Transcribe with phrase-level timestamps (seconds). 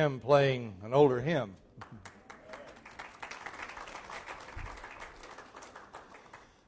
[0.00, 1.56] him playing an older hymn.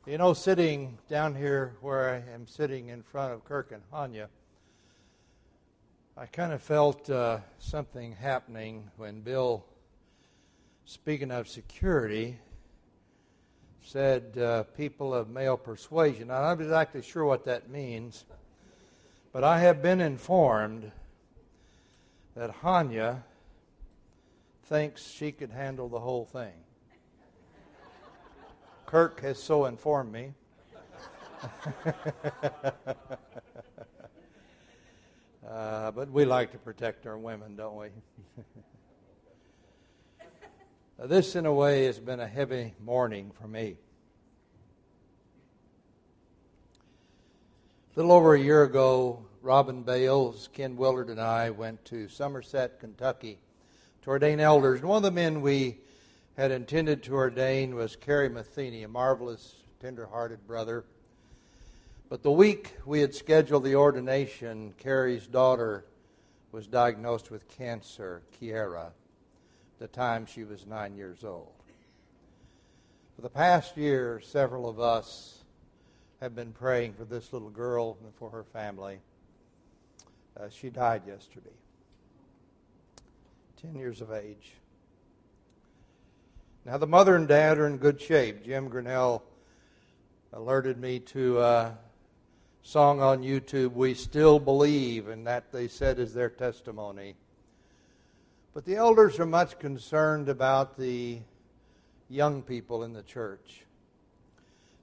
[0.04, 4.26] You know, sitting down here where I am sitting in front of Kirk and Hanya,
[6.16, 9.64] I kind of felt uh, something happening when Bill,
[10.84, 12.36] speaking of security,
[13.80, 16.32] said uh, people of male persuasion.
[16.32, 18.24] I'm not exactly sure what that means,
[19.32, 20.90] but I have been informed
[22.40, 23.22] that Hanya
[24.62, 26.54] thinks she could handle the whole thing.
[28.86, 30.32] Kirk has so informed me.
[35.46, 37.88] uh, but we like to protect our women, don't we?
[41.08, 43.76] this, in a way, has been a heavy morning for me.
[47.94, 52.78] A little over a year ago, Robin Bales, Ken Willard, and I went to Somerset,
[52.78, 53.38] Kentucky
[54.02, 54.80] to ordain elders.
[54.80, 55.78] And one of the men we
[56.36, 60.84] had intended to ordain was Kerry Matheny, a marvelous, tender-hearted brother.
[62.10, 65.86] But the week we had scheduled the ordination, Kerry's daughter
[66.52, 68.90] was diagnosed with cancer, Kiera,
[69.78, 71.52] the time she was nine years old.
[73.16, 75.44] For the past year, several of us
[76.20, 79.00] have been praying for this little girl and for her family.
[80.38, 81.50] Uh, she died yesterday,
[83.60, 84.52] 10 years of age.
[86.64, 88.44] Now, the mother and dad are in good shape.
[88.44, 89.22] Jim Grinnell
[90.32, 91.78] alerted me to a
[92.62, 97.16] song on YouTube, We Still Believe, and that they said is their testimony.
[98.52, 101.20] But the elders are much concerned about the
[102.08, 103.64] young people in the church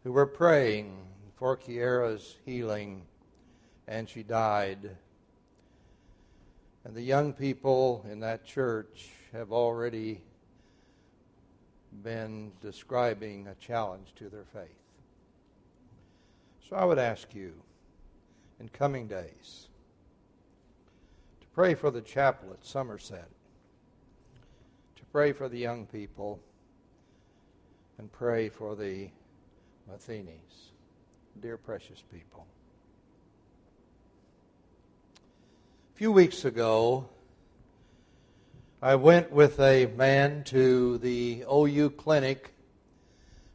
[0.03, 0.97] who were praying
[1.35, 3.03] for Kiera's healing,
[3.87, 4.89] and she died.
[6.87, 10.21] And the young people in that church have already
[12.01, 14.69] been describing a challenge to their faith.
[16.69, 17.51] So I would ask you
[18.61, 19.67] in coming days
[21.41, 23.27] to pray for the chapel at Somerset,
[24.95, 26.39] to pray for the young people,
[27.97, 29.09] and pray for the
[29.91, 30.71] Mathenys
[31.41, 32.45] dear precious people.
[35.86, 37.09] A few weeks ago,
[38.83, 42.53] I went with a man to the OU clinic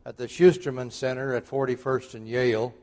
[0.04, 2.74] at the Schusterman Center at 41st and Yale.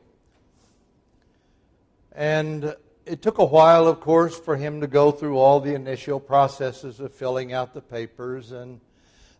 [2.12, 6.20] And it took a while, of course, for him to go through all the initial
[6.20, 8.80] processes of filling out the papers and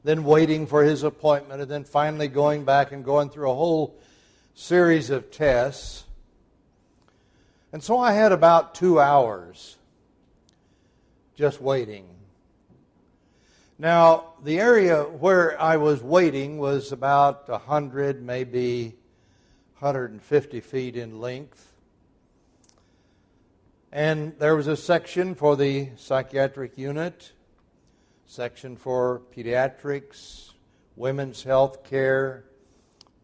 [0.05, 3.99] then waiting for his appointment and then finally going back and going through a whole
[4.55, 6.05] series of tests.
[7.73, 9.79] And so I had about two hours
[11.41, 12.05] just waiting.
[13.79, 18.95] Now, the area where I was waiting was about 100, maybe
[19.79, 21.73] 150 feet in length.
[23.91, 27.33] And there was a section for the psychiatric unit,
[28.27, 30.51] section for pediatrics,
[30.95, 32.45] women's health care,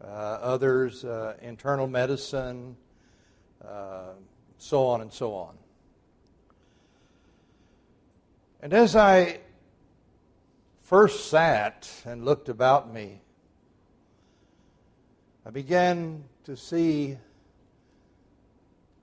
[0.03, 2.79] uh, others uh, internal medicine,
[3.63, 4.13] uh,
[4.57, 5.59] so on and so on.
[8.67, 9.39] And as I
[10.81, 13.21] first sat and looked about me,
[15.47, 17.17] I began to see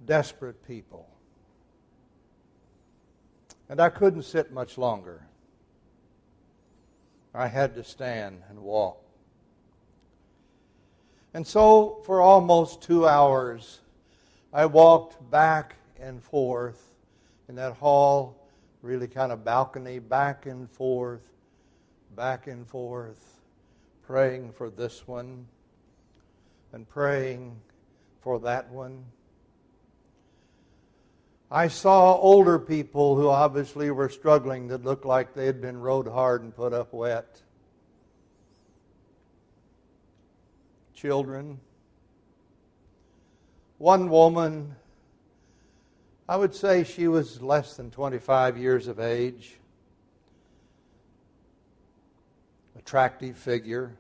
[0.06, 1.08] desperate people.
[3.70, 5.26] And I couldn't sit much longer.
[7.34, 9.02] I had to stand and walk.
[11.34, 13.80] And so, for almost two hours,
[14.52, 16.98] I walked back and forth
[17.48, 18.43] in that hall,
[18.84, 21.24] really kind of balcony, back and forth,
[22.16, 23.42] back and forth,
[24.04, 25.48] praying for this one
[26.72, 27.56] and praying
[28.22, 29.04] for that one.
[31.50, 36.08] I saw older people who obviously were struggling that looked like they had been rode
[36.08, 37.42] hard and put up wet.
[41.04, 41.60] children.
[43.78, 44.74] One woman,
[46.28, 49.58] I would say she was less than 25 years of age,
[52.78, 53.98] attractive figure,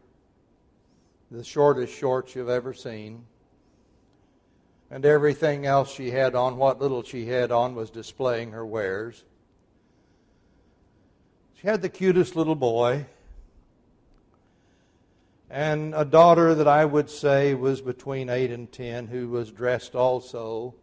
[1.30, 3.26] the shortest shorts you've ever seen.
[4.90, 9.24] And everything else she had on, what little she had on, was displaying her wares.
[11.56, 13.08] She had the cutest little boy
[15.50, 19.94] and a daughter that I would say was between 8 and 10 who was dressed
[19.94, 20.74] also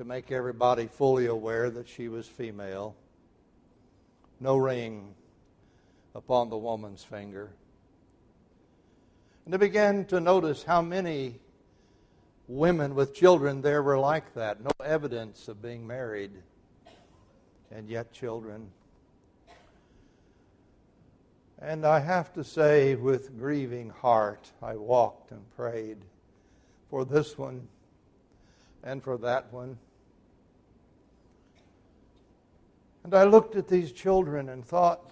[0.00, 2.96] to make everybody fully aware that she was female.
[4.40, 5.14] no ring
[6.14, 7.50] upon the woman's finger.
[9.44, 11.38] And I began to notice how many
[12.48, 14.64] women with children there were like that.
[14.64, 16.32] No evidence of being married,
[17.70, 18.70] and yet children.
[21.60, 25.98] And I have to say, with grieving heart, I walked and prayed
[26.88, 27.68] for this one
[28.82, 29.76] and for that one.
[33.04, 35.10] And I looked at these children and thought,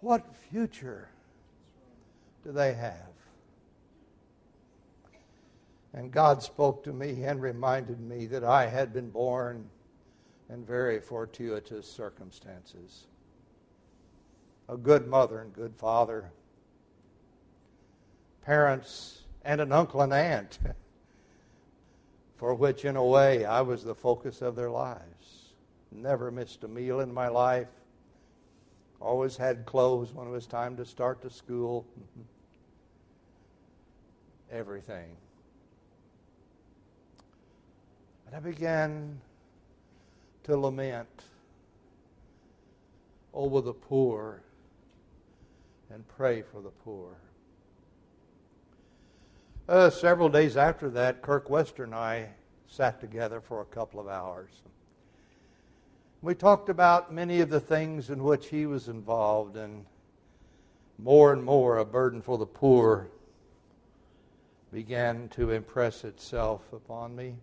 [0.00, 1.08] what future
[2.44, 3.06] do they have?
[5.92, 9.70] And God spoke to me and reminded me that I had been born
[10.50, 13.06] in very fortuitous circumstances.
[14.68, 16.30] A good mother and good father,
[18.42, 20.58] parents, and an uncle and aunt,
[22.36, 25.45] for which, in a way, I was the focus of their lives.
[25.92, 27.68] Never missed a meal in my life.
[29.00, 31.86] Always had clothes when it was time to start to school.
[34.50, 35.08] Everything.
[38.26, 39.20] And I began
[40.44, 41.22] to lament
[43.32, 44.42] over the poor
[45.90, 47.10] and pray for the poor.
[49.68, 52.28] Uh, several days after that, Kirk Wester and I
[52.68, 54.50] sat together for a couple of hours.
[56.22, 59.84] We talked about many of the things in which he was involved, and
[60.98, 63.08] more and more a burden for the poor
[64.72, 67.34] began to impress itself upon me.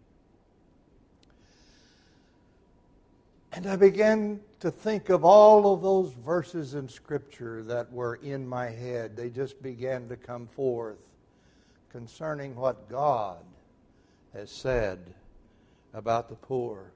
[3.54, 8.48] And I began to think of all of those verses in Scripture that were in
[8.48, 9.16] my head.
[9.16, 10.98] They just began to come forth
[11.92, 13.38] concerning what God
[14.34, 15.14] has said
[15.94, 16.92] about the poor.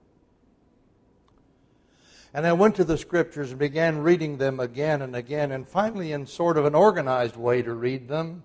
[2.33, 6.11] And I went to the scriptures and began reading them again and again, and finally,
[6.11, 8.43] in sort of an organized way to read them.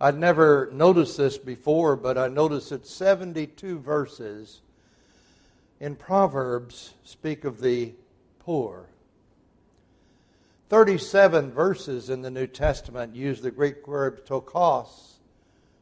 [0.00, 4.62] I'd never noticed this before, but I noticed that 72 verses
[5.78, 7.92] in Proverbs speak of the
[8.40, 8.86] poor.
[10.70, 15.14] 37 verses in the New Testament use the Greek word ptochos,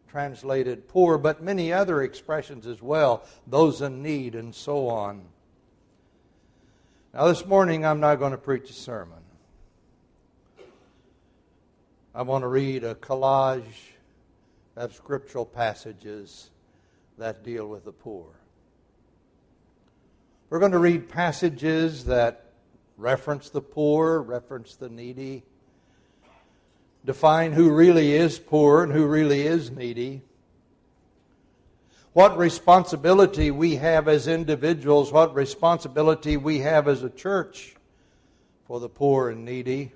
[0.08, 5.22] translated poor, but many other expressions as well, those in need and so on.
[7.14, 9.18] Now, this morning, I'm not going to preach a sermon.
[12.14, 13.92] I want to read a collage
[14.76, 16.50] of scriptural passages
[17.16, 18.26] that deal with the poor.
[20.50, 22.52] We're going to read passages that
[22.98, 25.44] reference the poor, reference the needy,
[27.06, 30.20] define who really is poor and who really is needy
[32.18, 37.76] what responsibility we have as individuals, what responsibility we have as a church
[38.66, 39.92] for the poor and needy,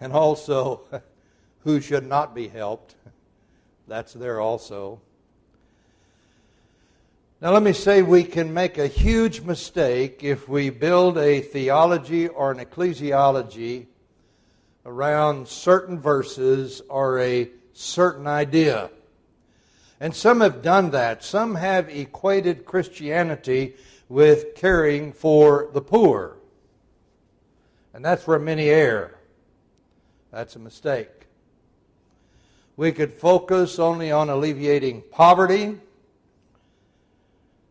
[0.00, 0.80] and also
[1.60, 2.96] who should not be helped.
[3.86, 5.00] That's there also.
[7.40, 12.26] Now, let me say we can make a huge mistake if we build a theology
[12.26, 13.86] or an ecclesiology
[14.84, 18.90] around certain verses or a certain idea.
[20.00, 21.22] And some have done that.
[21.22, 23.74] Some have equated Christianity
[24.08, 26.38] with caring for the poor.
[27.92, 29.18] And that's where many err.
[30.32, 31.26] That's a mistake.
[32.76, 35.76] We could focus only on alleviating poverty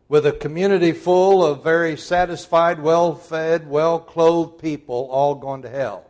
[0.08, 5.68] with a community full of very satisfied, well fed, well clothed people all going to
[5.68, 6.04] hell.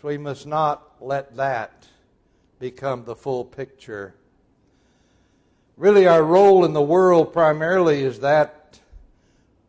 [0.00, 1.86] So we must not let that
[2.58, 4.14] become the full picture.
[5.76, 8.80] Really, our role in the world primarily is that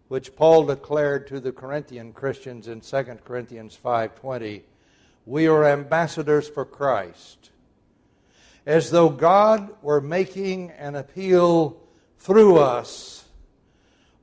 [0.07, 4.63] which Paul declared to the Corinthian Christians in 2 Corinthians 5:20.
[5.25, 7.51] We are ambassadors for Christ.
[8.65, 11.77] As though God were making an appeal
[12.17, 13.25] through us.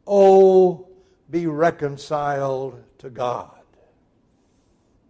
[0.06, 0.88] Oh,
[1.30, 3.50] be reconciled to God.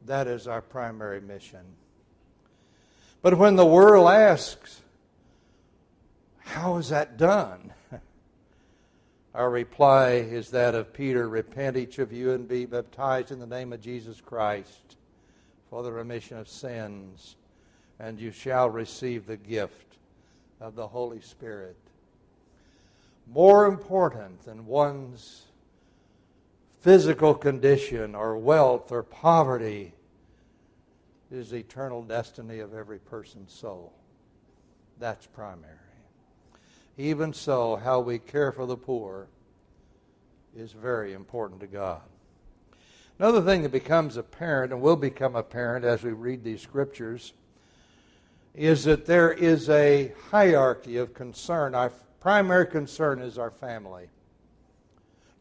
[0.06, 1.64] That is our primary mission.
[3.24, 4.82] But when the world asks,
[6.40, 7.72] how is that done?
[9.34, 13.46] Our reply is that of Peter Repent, each of you, and be baptized in the
[13.46, 14.98] name of Jesus Christ
[15.70, 17.36] for the remission of sins,
[17.98, 19.96] and you shall receive the gift
[20.60, 21.78] of the Holy Spirit.
[23.32, 25.44] More important than one's
[26.82, 29.94] physical condition or wealth or poverty
[31.34, 33.92] is the eternal destiny of every person's soul.
[34.98, 35.74] That's primary.
[36.96, 39.26] Even so, how we care for the poor
[40.56, 42.02] is very important to God.
[43.18, 47.32] Another thing that becomes apparent and will become apparent as we read these scriptures
[48.54, 51.74] is that there is a hierarchy of concern.
[51.74, 54.08] Our primary concern is our family.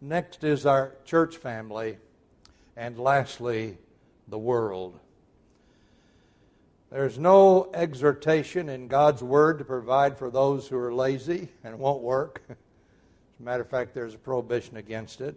[0.02, 1.98] Next is our church family.
[2.76, 3.78] And lastly,
[4.28, 5.00] the world.
[6.94, 12.04] There's no exhortation in God's Word to provide for those who are lazy and won't
[12.04, 12.44] work.
[12.50, 12.56] As
[13.40, 15.36] a matter of fact, there's a prohibition against it.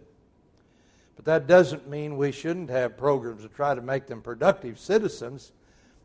[1.15, 5.51] But that doesn't mean we shouldn't have programs to try to make them productive citizens.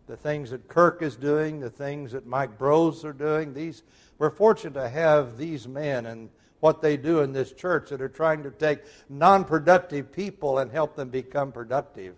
[0.06, 3.82] The things that Kirk is doing, the things that Mike Bros are doing, these
[4.16, 6.30] we're fortunate to have these men and
[6.60, 8.78] what they do in this church that are trying to take
[9.10, 12.14] non-productive people and help them become productive.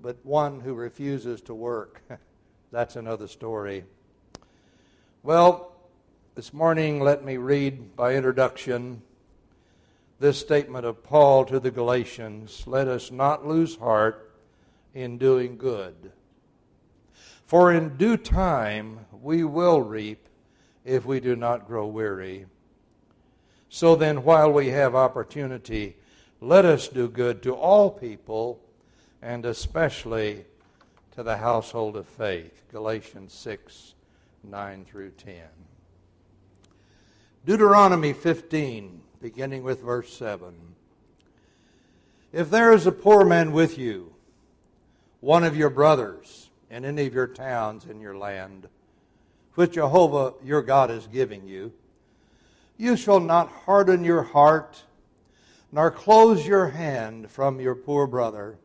[0.00, 2.02] But one who refuses to work,
[2.72, 3.84] that's another story.
[5.22, 5.72] Well,
[6.34, 9.02] this morning let me read by introduction
[10.18, 14.32] this statement of Paul to the Galatians let us not lose heart
[14.94, 16.12] in doing good.
[17.44, 20.26] For in due time we will reap
[20.82, 22.46] if we do not grow weary.
[23.68, 25.96] So then, while we have opportunity,
[26.40, 28.60] let us do good to all people
[29.20, 30.46] and especially
[31.14, 32.64] to the household of faith.
[32.70, 33.94] Galatians 6
[34.44, 35.36] 9 through 10.
[37.44, 40.52] Deuteronomy 15 beginning with verse 7.
[42.32, 44.14] If there is a poor man with you,
[45.20, 48.66] one of your brothers, in any of your towns in your land,
[49.54, 51.72] which Jehovah your God is giving you,
[52.76, 54.82] you shall not harden your heart,
[55.70, 58.58] nor close your hand from your poor brother,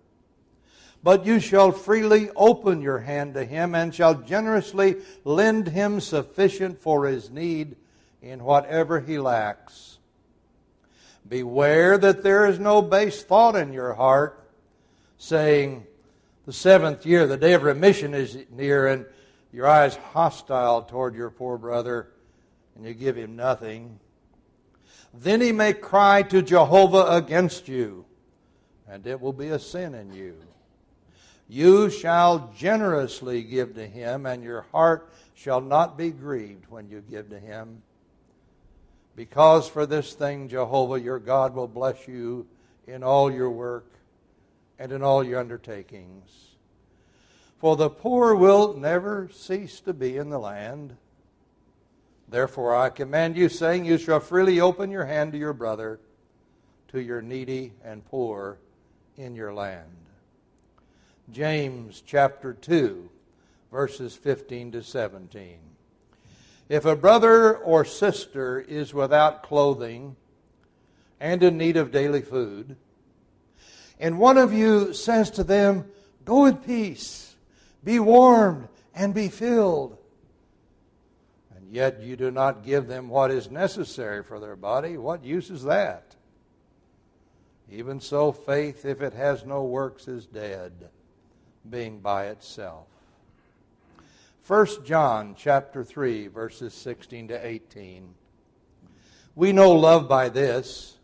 [1.07, 6.81] but you shall freely open your hand to him, and shall generously lend him sufficient
[6.81, 7.77] for his need
[8.21, 9.99] in whatever he lacks
[11.25, 14.49] Beware that there is no base thought in your heart,
[15.17, 15.87] saying,
[16.45, 19.05] The seventh year, the day of remission is near, and
[19.53, 22.09] your eyes hostile toward your poor brother,
[22.75, 23.97] and you give him nothing.
[25.13, 28.03] Then he may cry to Jehovah against you,
[28.89, 30.35] and it will be a sin in you.
[31.49, 37.01] You shall generously give to him, and your heart shall not be grieved when you
[37.01, 37.81] give to him.
[39.15, 42.47] Because for this thing, Jehovah your God will bless you
[42.85, 43.91] in all your work
[44.77, 46.47] and in all your undertakings.
[47.59, 50.95] For the poor will never cease to be in the land.
[52.29, 55.99] Therefore I command you, saying, You shall freely open your hand to your brother,
[56.89, 58.59] to your needy and poor
[59.15, 60.06] in your land.
[61.31, 63.09] James chapter 2,
[63.69, 65.57] verses 15 to 17.
[66.69, 70.15] If a brother or sister is without clothing
[71.19, 72.77] and in need of daily food,
[73.99, 75.85] and one of you says to them,
[76.23, 77.35] Go in peace,
[77.83, 79.97] be warmed, and be filled,
[81.55, 85.49] and yet you do not give them what is necessary for their body, what use
[85.49, 86.15] is that?
[87.69, 90.89] Even so, faith, if it has no works, is dead,
[91.69, 92.87] being by itself.
[94.47, 98.13] 1 John chapter 3 verses 16 to 18.
[99.35, 100.97] We know love by this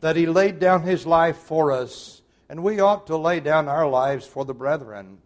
[0.00, 3.88] that he laid down his life for us and we ought to lay down our
[3.88, 5.18] lives for the brethren.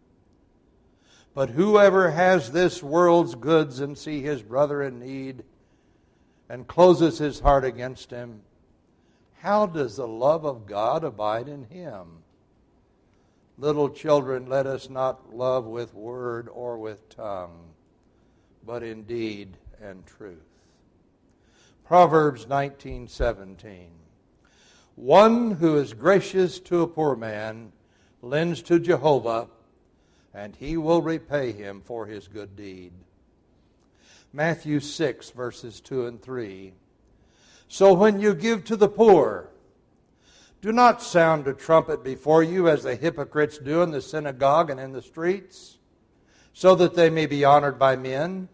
[1.35, 5.43] But whoever has this world's goods and see his brother in need
[6.49, 8.43] and closes his heart against him,
[9.41, 12.23] how does the love of God abide in him?
[13.59, 17.71] Little children, let us not love with word or with tongue,
[18.65, 20.37] but in deed and truth.
[21.85, 23.89] Proverbs 19:17
[24.95, 27.73] One who is gracious to a poor man
[28.21, 29.49] lends to Jehovah,
[30.35, 32.93] and he will repay him for his good deed.
[34.35, 36.75] Matthew 6 verses 2 and 3
[37.69, 39.49] So when you give to the poor,
[40.61, 44.81] do not sound a trumpet before you as the hypocrites do in the synagogue and
[44.81, 45.79] in the streets,
[46.53, 48.49] so that they may be honored by men.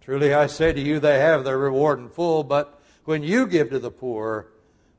[0.00, 3.70] Truly I say to you, they have their reward in full, but when you give
[3.70, 4.48] to the poor,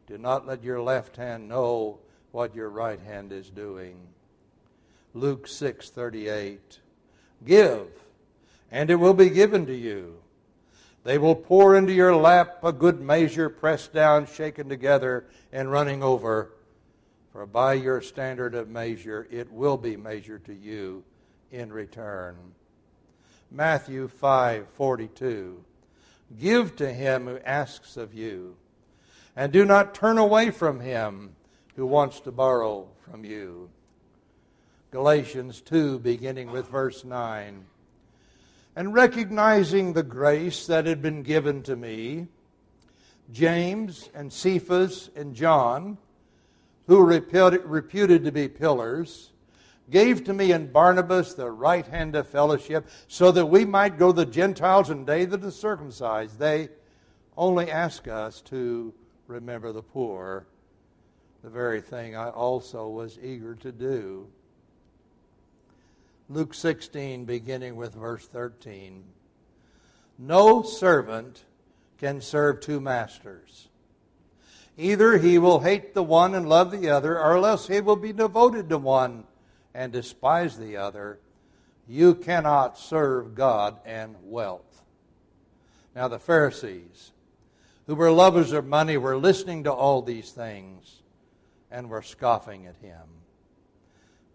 [0.08, 2.00] do not let your left hand know
[2.32, 3.98] what your right hand is doing.
[5.14, 6.80] Luke 6:38
[7.46, 7.88] Give
[8.72, 10.18] and it will be given to you
[11.08, 16.04] they will pour into your lap a good measure, pressed down, shaken together, and running
[16.04, 16.52] over.
[17.32, 21.06] For by your standard of measure, it will be measured to you
[21.50, 22.36] in return.
[23.50, 25.64] Matthew 5:42
[26.38, 28.58] Give to him who asks of you,
[29.34, 31.38] and do not turn away from him
[31.78, 33.70] who wants to borrow from you.
[34.92, 37.66] Galatians 2, beginning with verse 9.
[38.77, 42.27] And recognizing the grace that had been given to me,
[43.31, 45.98] James and Cephas and John,
[46.86, 47.19] who were
[47.65, 49.31] reputed to be pillars,
[49.89, 54.12] gave to me and Barnabas the right hand of fellowship, so that we might go
[54.12, 56.38] to the Gentiles and they that are circumcised.
[56.38, 56.69] They
[57.36, 58.93] only ask us to
[59.25, 60.46] remember the poor,
[61.43, 64.27] the very thing I also was eager to do.
[66.29, 69.03] Luke 16, beginning with verse 13.
[70.19, 71.46] No servant
[71.98, 73.69] can serve two masters.
[74.77, 78.12] Either he will hate the one and love the other, or else he will be
[78.12, 79.24] devoted to one
[79.74, 81.19] and despise the other.
[81.88, 84.81] You cannot serve God and wealth.
[85.96, 87.12] Now, the Pharisees,
[87.88, 91.01] who were lovers of money, were listening to all these things
[91.72, 93.07] and were scoffing at him.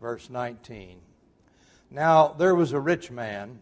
[0.00, 0.98] Verse 19.
[1.92, 3.60] Now, there was a rich man,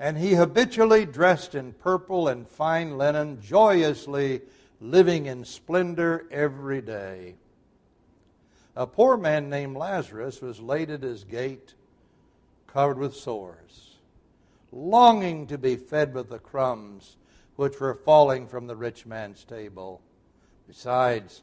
[0.00, 4.42] and he habitually dressed in purple and fine linen, joyously
[4.80, 7.36] living in splendor every day.
[8.74, 11.74] A poor man named Lazarus was laid at his gate,
[12.66, 13.98] covered with sores,
[14.72, 17.16] longing to be fed with the crumbs
[17.54, 20.00] which were falling from the rich man's table.
[20.66, 21.42] Besides,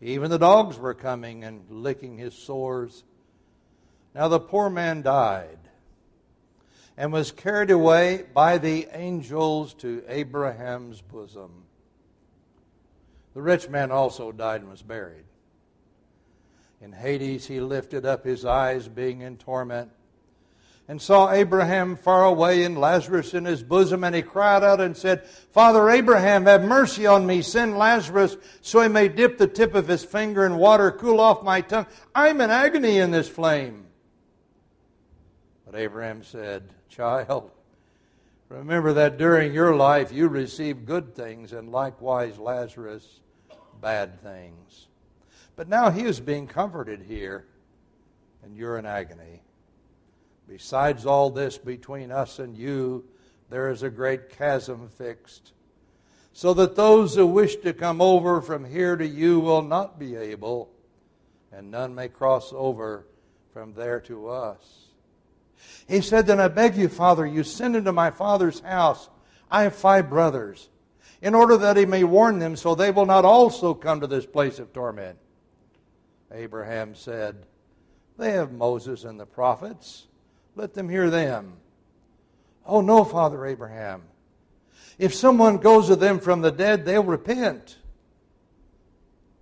[0.00, 3.04] even the dogs were coming and licking his sores.
[4.16, 5.58] Now the poor man died
[6.96, 11.64] and was carried away by the angels to Abraham's bosom.
[13.34, 15.26] The rich man also died and was buried.
[16.80, 19.90] In Hades he lifted up his eyes, being in torment,
[20.88, 24.96] and saw Abraham far away and Lazarus in his bosom, and he cried out and
[24.96, 27.42] said, Father Abraham, have mercy on me.
[27.42, 31.42] Send Lazarus so he may dip the tip of his finger in water, cool off
[31.42, 31.86] my tongue.
[32.14, 33.85] I'm in agony in this flame.
[35.76, 37.50] Abraham said, Child,
[38.48, 43.20] remember that during your life you received good things, and likewise Lazarus
[43.80, 44.88] bad things.
[45.54, 47.46] But now he is being comforted here,
[48.42, 49.42] and you're in agony.
[50.48, 53.04] Besides all this, between us and you,
[53.50, 55.52] there is a great chasm fixed,
[56.32, 60.14] so that those who wish to come over from here to you will not be
[60.14, 60.70] able,
[61.50, 63.06] and none may cross over
[63.52, 64.85] from there to us.
[65.88, 69.08] He said, Then I beg you, Father, you send into my father's house.
[69.50, 70.68] I have five brothers,
[71.22, 74.26] in order that he may warn them, so they will not also come to this
[74.26, 75.18] place of torment.
[76.32, 77.46] Abraham said,
[78.18, 80.06] They have Moses and the prophets.
[80.56, 81.54] Let them hear them.
[82.64, 84.02] Oh, no, Father Abraham.
[84.98, 87.76] If someone goes to them from the dead, they'll repent.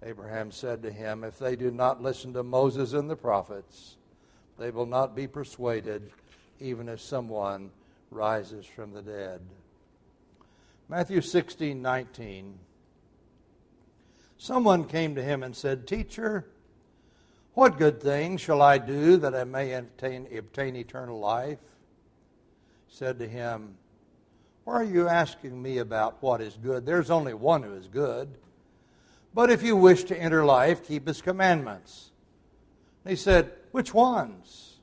[0.03, 3.97] Abraham said to him, If they do not listen to Moses and the prophets,
[4.59, 6.11] they will not be persuaded,
[6.61, 7.71] even if someone
[8.11, 9.41] rises from the dead.
[10.89, 12.59] Matthew 16, 19.
[14.37, 16.47] Someone came to him and said, Teacher,
[17.55, 21.59] what good thing shall I do that I may obtain, obtain eternal life?
[22.89, 23.77] Said to him,
[24.65, 26.85] Why are you asking me about what is good?
[26.85, 28.29] There's only one who is good.
[29.33, 32.11] But if you wish to enter life, keep his commandments.
[33.05, 34.77] And he said, Which ones?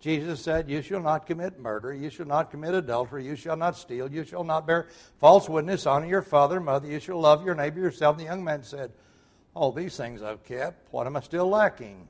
[0.00, 3.76] Jesus said, You shall not commit murder, you shall not commit adultery, you shall not
[3.76, 4.88] steal, you shall not bear
[5.20, 8.16] false witness, honor your father and mother, you shall love your neighbor yourself.
[8.16, 8.90] And the young man said,
[9.54, 10.92] all these things I've kept.
[10.92, 12.08] What am I still lacking?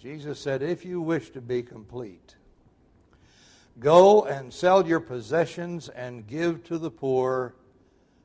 [0.00, 2.34] Jesus said, If you wish to be complete,
[3.78, 7.54] go and sell your possessions and give to the poor,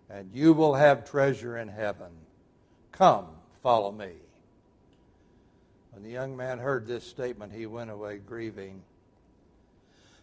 [0.10, 2.10] and you will have treasure in heaven.
[2.92, 3.28] Come,
[3.62, 4.25] follow me.
[5.96, 8.84] When the young man heard this statement, he went away grieving.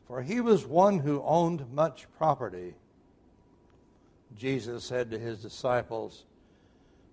[0.06, 2.74] For he was one who owned much property.
[4.36, 6.24] Jesus said to his disciples,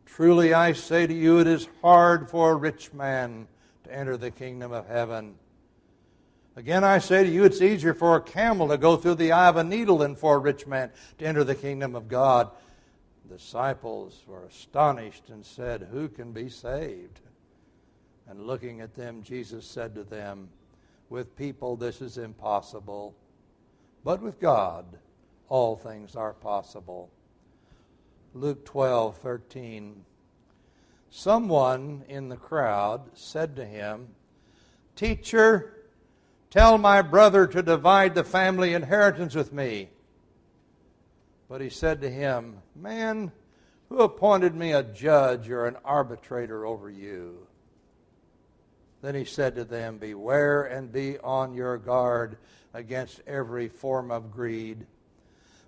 [0.05, 3.47] Truly I say to you, it is hard for a rich man
[3.85, 5.35] to enter the kingdom of heaven.
[6.57, 9.47] Again, I say to you, it's easier for a camel to go through the eye
[9.47, 12.51] of a needle than for a rich man to enter the kingdom of God.
[13.25, 17.21] The disciples were astonished and said, Who can be saved?
[18.29, 20.49] And looking at them, Jesus said to them,
[21.09, 23.15] With people this is impossible,
[24.03, 24.85] but with God
[25.49, 27.09] all things are possible.
[28.35, 30.05] Luke 12, 13.
[31.09, 34.09] Someone in the crowd said to him,
[34.95, 35.87] Teacher,
[36.51, 39.89] tell my brother to divide the family inheritance with me.
[41.49, 43.31] But he said to him, Man,
[43.89, 47.47] Who appointed me a judge or an arbitrator over you?
[49.01, 52.37] Then he said to them, Beware and be on your guard
[52.73, 54.85] against every form of greed.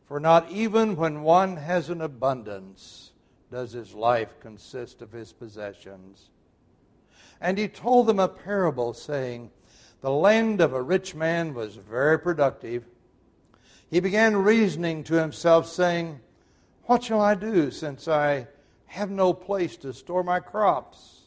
[0.06, 3.12] For not even when one has an abundance
[3.50, 6.30] does his life consist of his possessions.
[7.39, 9.52] And he told them a parable, saying,
[10.02, 12.86] The land of a rich man was very productive.
[13.89, 16.20] He began reasoning to himself, saying,
[16.84, 18.48] What shall I do, since I
[18.88, 21.22] have no place to store my crops?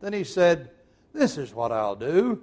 [0.00, 0.70] Then he said,
[1.12, 2.42] This is what I'll do.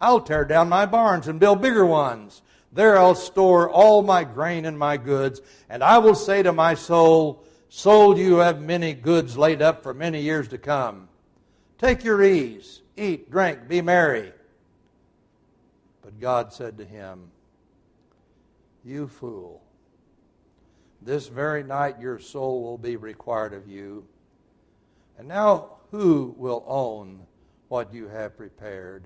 [0.00, 2.42] I'll tear down my barns and build bigger ones.
[2.72, 6.74] There I'll store all my grain and my goods, and I will say to my
[6.74, 11.08] soul, Soul, you have many goods laid up for many years to come.
[11.76, 14.32] Take your ease, eat, drink, be merry.
[16.02, 17.30] But God said to him,
[18.84, 19.62] You fool,
[21.02, 24.06] this very night your soul will be required of you.
[25.18, 27.26] And now who will own
[27.68, 29.04] what you have prepared?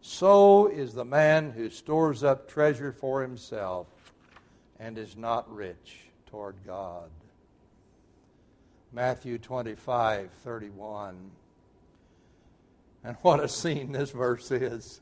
[0.00, 3.86] So is the man who stores up treasure for himself
[4.78, 7.10] and is not rich toward God.
[8.92, 11.30] Matthew 25, 31.
[13.04, 15.00] And what a scene this verse is.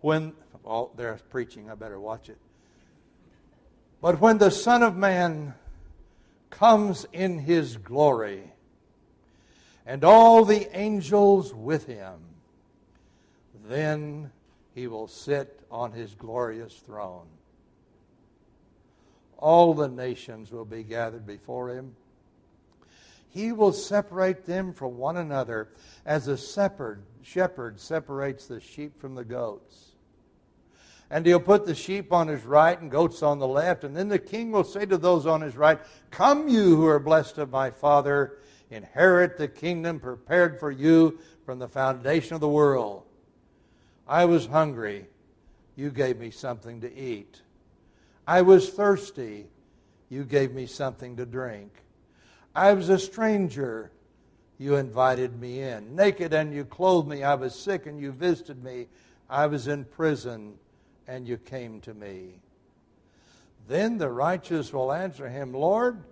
[0.00, 0.32] When,
[0.64, 2.38] oh, there's preaching, I better watch it.
[4.00, 5.54] But when the Son of Man
[6.50, 8.52] comes in his glory,
[9.86, 12.18] and all the angels with him,
[13.68, 14.30] then
[14.74, 17.26] he will sit on his glorious throne.
[19.38, 21.94] All the nations will be gathered before him
[23.36, 25.68] he will separate them from one another
[26.06, 29.92] as a shepherd, separates the sheep from the goats.
[31.10, 33.84] And he'll put the sheep on his right and goats on the left.
[33.84, 35.78] And then the king will say to those on his right,
[36.10, 38.38] Come, you who are blessed of my Father,
[38.70, 43.04] inherit the kingdom prepared for you from the foundation of the world.
[44.08, 45.06] I was hungry.
[45.76, 47.42] You gave me something to eat.
[48.26, 49.46] I was thirsty.
[50.08, 51.72] You gave me something to drink.
[52.54, 53.90] I was a stranger.
[54.58, 55.94] You invited me in.
[55.94, 57.22] Naked and you clothed me.
[57.22, 58.88] I was sick and you visited me.
[59.28, 60.54] I was in prison
[61.06, 62.40] and you came to me.
[63.68, 66.04] Then the righteous will answer him, Lord,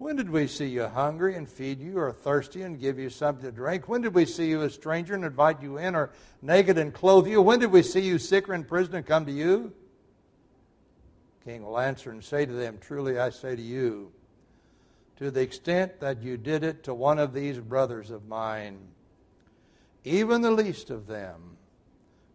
[0.00, 3.44] when did we see you hungry and feed you, or thirsty and give you something
[3.44, 3.86] to drink?
[3.86, 6.10] When did we see you a stranger and invite you in, or
[6.40, 7.42] naked and clothe you?
[7.42, 9.74] When did we see you sick or in prison and come to you?
[11.40, 14.10] The King will answer and say to them, Truly I say to you,
[15.16, 18.78] to the extent that you did it to one of these brothers of mine,
[20.04, 21.58] even the least of them,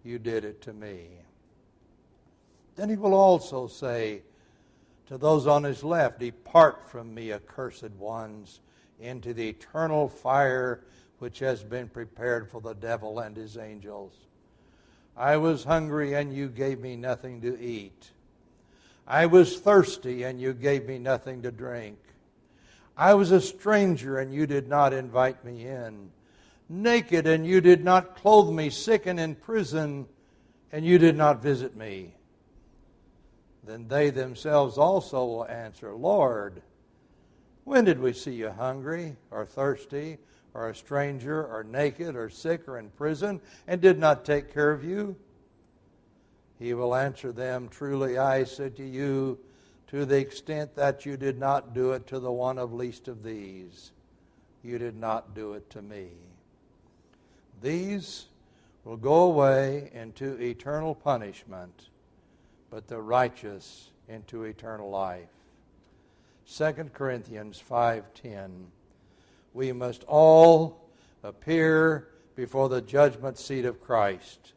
[0.03, 1.07] you did it to me.
[2.75, 4.21] Then he will also say
[5.07, 8.59] to those on his left, Depart from me, accursed ones,
[8.99, 10.81] into the eternal fire
[11.19, 14.13] which has been prepared for the devil and his angels.
[15.17, 18.11] I was hungry, and you gave me nothing to eat.
[19.07, 21.97] I was thirsty, and you gave me nothing to drink.
[22.97, 26.11] I was a stranger and you did not invite me in.
[26.69, 28.69] Naked and you did not clothe me.
[28.69, 30.07] Sick and in prison
[30.71, 32.13] and you did not visit me.
[33.65, 36.61] Then they themselves also will answer, Lord,
[37.63, 40.19] when did we see you hungry or thirsty
[40.53, 44.71] or a stranger or naked or sick or in prison and did not take care
[44.71, 45.15] of you?
[46.59, 49.39] He will answer them, Truly I said to you,
[49.87, 53.23] to the extent that you did not do it to the one of least of
[53.23, 53.91] these,
[54.63, 56.09] you did not do it to me.
[57.61, 58.25] These
[58.83, 61.89] will go away into eternal punishment,
[62.69, 65.29] but the righteous into eternal life.
[66.47, 68.67] 2 Corinthians 5:10
[69.53, 70.81] We must all
[71.23, 74.53] appear before the judgment seat of Christ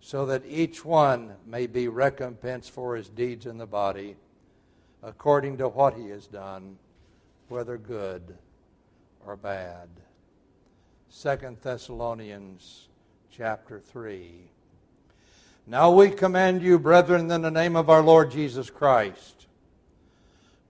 [0.00, 4.16] so that each one may be recompensed for his deeds in the body
[5.02, 6.76] according to what he has done,
[7.48, 8.36] whether good
[9.24, 9.88] or bad.
[11.08, 12.88] Second Thessalonians
[13.30, 14.50] chapter 3.
[15.68, 19.46] Now we command you, brethren, in the name of our Lord Jesus Christ,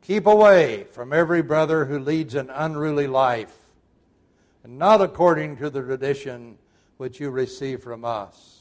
[0.03, 3.55] keep away from every brother who leads an unruly life,
[4.65, 6.59] and not according to the tradition
[6.97, 8.59] which you receive from us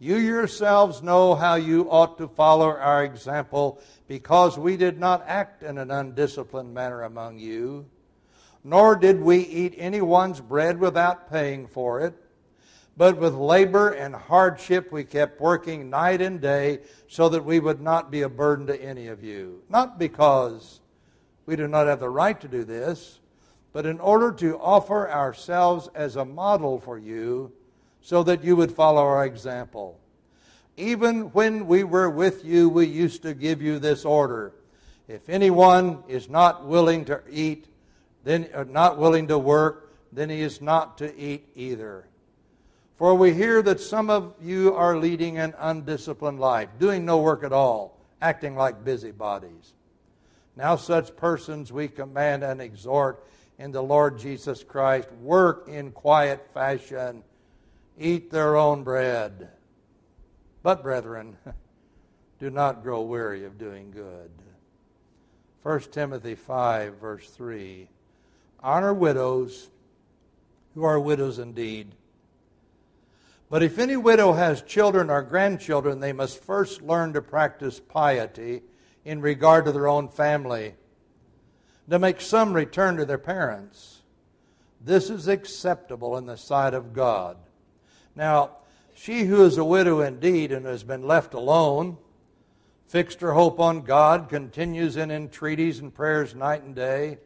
[0.00, 5.62] you yourselves know how you ought to follow our example, because we did not act
[5.62, 7.84] in an undisciplined manner among you,
[8.64, 12.14] nor did we eat anyone's bread without paying for it.
[13.00, 17.80] But with labor and hardship we kept working night and day so that we would
[17.80, 19.62] not be a burden to any of you.
[19.70, 20.80] Not because
[21.46, 23.20] We do not have the right to do this,
[23.72, 27.52] but in order to offer ourselves as a model for you
[28.02, 29.98] so that you would follow our example.
[30.76, 34.52] Even when we were with you, we used to give you this order.
[35.08, 37.66] If anyone is not willing to eat,
[38.24, 42.04] then uh, not willing to work, then he is not to eat either.
[43.00, 47.42] For we hear that some of you are leading an undisciplined life, doing no work
[47.42, 49.72] at all, acting like busybodies.
[50.54, 53.26] Now, such persons we command and exhort
[53.58, 57.22] in the Lord Jesus Christ work in quiet fashion,
[57.98, 59.48] eat their own bread.
[60.62, 61.38] But, brethren,
[62.38, 64.30] do not grow weary of doing good.
[65.62, 67.88] 1 Timothy 5, verse 3
[68.62, 69.70] Honor widows
[70.74, 71.94] who are widows indeed
[73.50, 78.62] but if any widow has children or grandchildren, they must first learn to practice piety
[79.04, 80.74] in regard to their own family,
[81.88, 84.02] to make some return to their parents.
[84.80, 87.36] This is acceptable in the sight of God.
[88.14, 88.52] Now,
[88.94, 91.98] she who is a widow indeed and has been left alone,
[92.86, 97.18] fixed her hope on God, continues in entreaties and prayers night and day.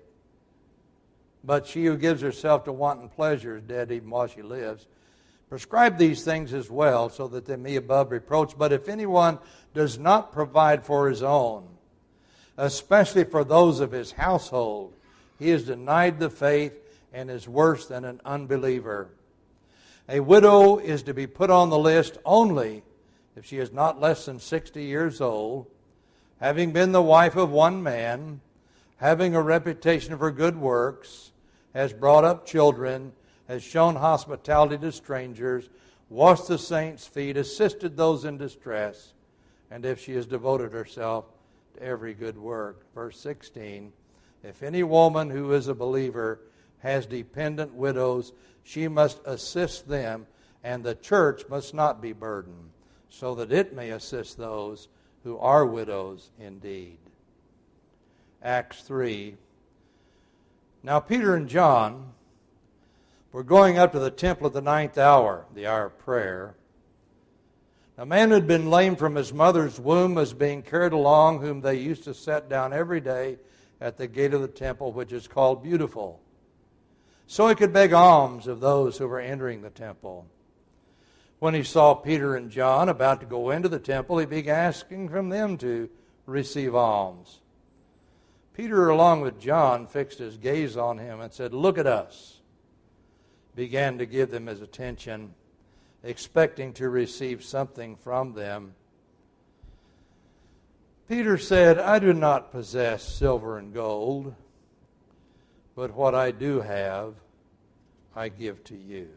[1.42, 4.86] But she who gives herself to wanton pleasure is dead even while she lives.
[5.48, 8.56] Prescribe these things as well, so that they may be above reproach.
[8.56, 9.38] But if anyone
[9.74, 11.68] does not provide for his own,
[12.56, 14.94] especially for those of his household,
[15.38, 16.72] he is denied the faith
[17.12, 19.08] and is worse than an unbeliever.
[20.08, 22.82] A widow is to be put on the list only
[23.36, 25.66] if she is not less than 60 years old,
[26.40, 28.40] having been the wife of one man,
[28.96, 31.32] having a reputation for good works,
[31.74, 33.12] has brought up children
[33.48, 35.68] has shown hospitality to strangers,
[36.08, 39.12] washed the saints' feet, assisted those in distress,
[39.70, 41.26] and if she has devoted herself
[41.74, 42.84] to every good work.
[42.94, 43.92] Verse 16
[44.42, 46.40] If any woman who is a believer
[46.78, 50.26] has dependent widows, she must assist them,
[50.62, 52.70] and the church must not be burdened,
[53.10, 54.88] so that it may assist those
[55.22, 56.98] who are widows indeed.
[58.42, 59.36] Acts 3.
[60.82, 62.13] Now, Peter and John
[63.34, 66.54] we're going up to the temple at the ninth hour, the hour of prayer.
[67.98, 71.60] A man who had been lame from his mother's womb was being carried along, whom
[71.60, 73.38] they used to set down every day
[73.80, 76.20] at the gate of the temple, which is called Beautiful,
[77.26, 80.28] so he could beg alms of those who were entering the temple.
[81.40, 85.08] When he saw Peter and John about to go into the temple, he began asking
[85.08, 85.90] from them to
[86.24, 87.40] receive alms.
[88.52, 92.33] Peter, along with John, fixed his gaze on him and said, Look at us
[93.54, 95.34] began to give them his attention,
[96.02, 98.74] expecting to receive something from them.
[101.08, 104.34] Peter said, I do not possess silver and gold,
[105.76, 107.14] but what I do have,
[108.16, 109.08] I give to you.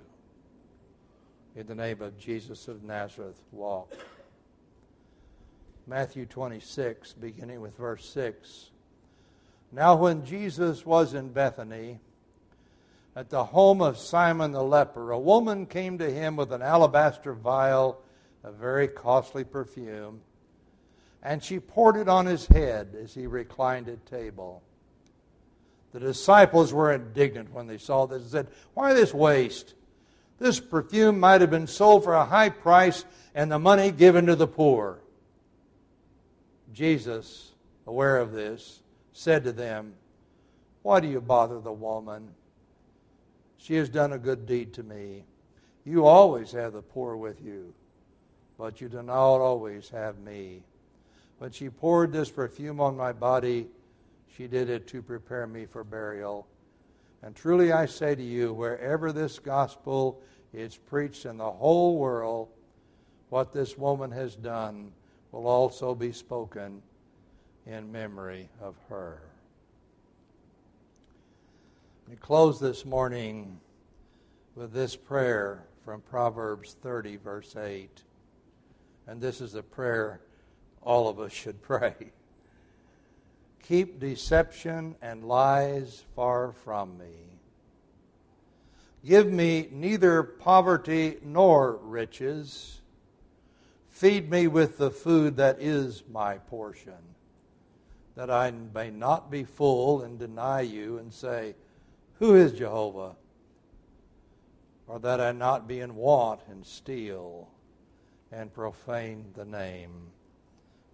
[1.55, 3.93] In the name of Jesus of Nazareth, walk.
[5.87, 8.71] Matthew 26, beginning with verse 6.
[9.71, 11.99] Now, when Jesus was in Bethany,
[13.17, 17.33] at the home of Simon the leper, a woman came to him with an alabaster
[17.33, 17.99] vial
[18.43, 20.21] of very costly perfume,
[21.23, 24.61] and she poured it on his head as he reclined at table.
[25.93, 29.73] The disciples were indignant when they saw this and said, Why this waste?
[30.37, 33.03] This perfume might have been sold for a high price
[33.33, 34.99] and the money given to the poor.
[36.71, 37.53] Jesus,
[37.87, 39.95] aware of this, said to them,
[40.83, 42.35] Why do you bother the woman?
[43.57, 45.25] She has done a good deed to me.
[45.83, 47.73] You always have the poor with you,
[48.57, 50.63] but you do not always have me.
[51.39, 53.67] When she poured this perfume on my body,
[54.35, 56.47] she did it to prepare me for burial.
[57.21, 60.21] And truly I say to you, wherever this gospel
[60.53, 62.49] is preached in the whole world,
[63.29, 64.91] what this woman has done
[65.31, 66.81] will also be spoken
[67.65, 69.21] in memory of her.
[72.09, 73.59] We close this morning
[74.55, 78.01] with this prayer from Proverbs 30, verse 8.
[79.07, 80.21] And this is a prayer
[80.81, 81.95] all of us should pray.
[83.61, 87.41] Keep deception and lies far from me.
[89.05, 92.79] Give me neither poverty nor riches.
[93.89, 96.93] Feed me with the food that is my portion,
[98.15, 101.55] that I may not be full and deny you and say,
[102.19, 103.15] who is Jehovah?
[104.87, 107.49] Or that I not be in want and steal
[108.31, 109.91] and profane the name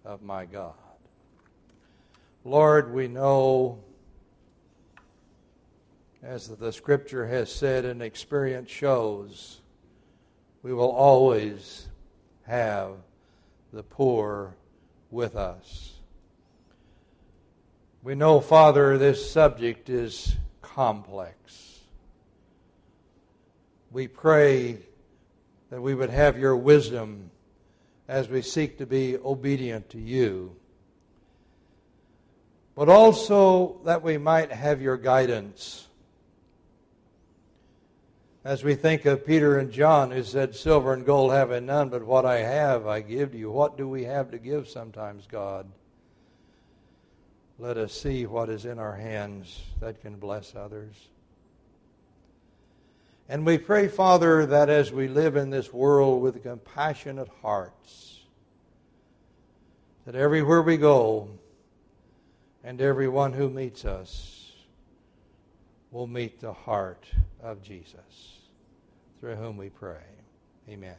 [0.04, 0.74] of my God.
[2.44, 3.78] Lord, we know
[6.22, 9.60] as the scripture has said and experience shows,
[10.62, 11.88] we will always
[12.46, 12.96] have
[13.72, 14.56] the poor
[15.10, 15.92] with us.
[18.02, 20.36] We know, Father, this subject is
[20.74, 21.80] complex.
[23.92, 24.78] We pray
[25.70, 27.30] that we would have your wisdom
[28.08, 30.56] as we seek to be obedient to you,
[32.74, 35.86] but also that we might have your guidance.
[38.44, 41.88] As we think of Peter and John, who said, Silver and gold have I none,
[41.88, 43.50] but what I have I give to you.
[43.50, 45.66] What do we have to give sometimes, God?
[47.58, 50.94] Let us see what is in our hands that can bless others.
[53.28, 58.20] And we pray, Father, that as we live in this world with compassionate hearts,
[60.04, 61.30] that everywhere we go
[62.62, 64.52] and everyone who meets us
[65.90, 67.06] will meet the heart
[67.40, 68.38] of Jesus,
[69.20, 70.02] through whom we pray.
[70.68, 70.96] Amen.